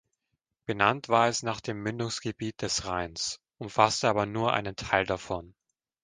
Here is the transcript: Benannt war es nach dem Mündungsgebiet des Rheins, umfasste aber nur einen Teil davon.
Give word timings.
Benannt 0.65 1.09
war 1.09 1.27
es 1.27 1.43
nach 1.43 1.61
dem 1.61 1.83
Mündungsgebiet 1.83 2.63
des 2.63 2.87
Rheins, 2.87 3.39
umfasste 3.59 4.09
aber 4.09 4.25
nur 4.25 4.51
einen 4.51 4.75
Teil 4.75 5.05
davon. 5.05 5.53